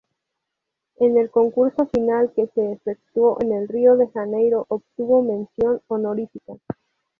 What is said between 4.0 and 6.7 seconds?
Janeiro, obtuvo mención honorífica.